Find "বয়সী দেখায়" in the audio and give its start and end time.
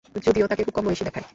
0.87-1.27